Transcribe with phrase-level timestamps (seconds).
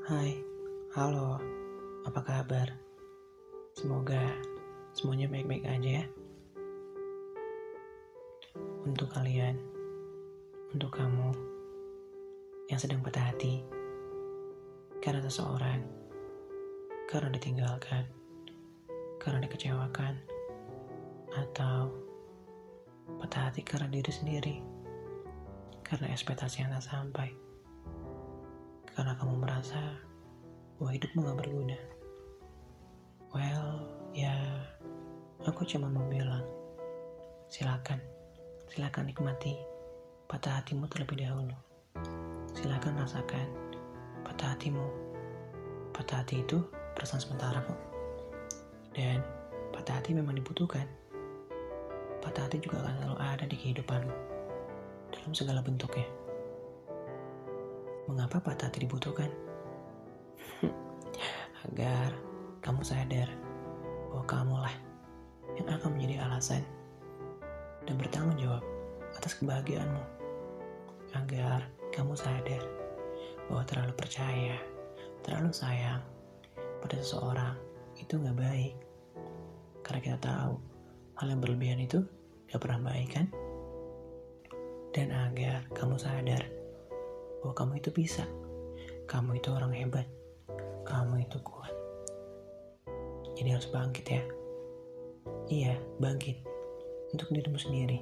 [0.00, 0.32] Hai,
[0.96, 1.36] halo,
[2.08, 2.72] apa kabar?
[3.76, 4.32] Semoga
[4.96, 6.04] semuanya baik-baik aja ya.
[8.88, 9.60] Untuk kalian,
[10.72, 11.36] untuk kamu
[12.72, 13.60] yang sedang patah hati
[15.04, 15.84] karena seseorang,
[17.04, 18.08] karena ditinggalkan,
[19.20, 20.16] karena dikecewakan,
[21.36, 21.92] atau
[23.20, 24.56] patah hati karena diri sendiri,
[25.84, 27.49] karena ekspektasi yang tak sampai
[28.94, 29.80] karena kamu merasa
[30.78, 31.78] bahwa hidupmu gak berguna.
[33.30, 34.34] Well, ya,
[35.46, 36.42] aku cuma mau bilang,
[37.46, 38.02] silakan,
[38.66, 39.54] silakan nikmati
[40.30, 41.54] patah hatimu terlebih dahulu.
[42.54, 43.46] Silakan rasakan
[44.22, 44.86] patah hatimu.
[45.90, 46.62] Patah hati itu
[46.94, 47.80] perasaan sementara kok.
[48.94, 49.22] Dan
[49.74, 50.86] patah hati memang dibutuhkan.
[52.22, 54.14] Patah hati juga akan selalu ada di kehidupanmu
[55.10, 56.19] dalam segala bentuknya.
[58.10, 59.30] Mengapa patah hati dibutuhkan?
[61.70, 62.10] Agar
[62.58, 63.30] kamu sadar
[64.10, 64.74] bahwa kamulah
[65.54, 66.66] yang akan menjadi alasan
[67.86, 68.66] dan bertanggung jawab
[69.14, 70.02] atas kebahagiaanmu.
[71.14, 72.66] Agar kamu sadar
[73.46, 74.58] bahwa terlalu percaya,
[75.22, 76.02] terlalu sayang
[76.82, 77.54] pada seseorang
[77.94, 78.74] itu nggak baik.
[79.86, 80.58] Karena kita tahu
[81.14, 82.02] hal yang berlebihan itu
[82.50, 83.26] gak pernah baik kan?
[84.90, 86.59] Dan agar kamu sadar
[87.40, 88.24] bahwa kamu itu bisa.
[89.08, 90.06] Kamu itu orang hebat.
[90.86, 91.72] Kamu itu kuat.
[93.36, 94.22] Jadi harus bangkit ya.
[95.50, 96.40] Iya, bangkit.
[97.10, 97.98] Untuk dirimu sendiri.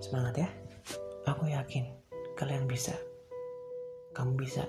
[0.00, 0.48] Semangat ya.
[1.28, 1.92] Aku yakin
[2.34, 2.96] kalian bisa.
[4.16, 4.64] Kamu bisa.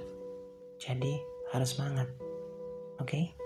[0.77, 1.21] Jadi
[1.55, 2.09] harus semangat.
[2.99, 3.07] Oke?
[3.07, 3.40] Okay?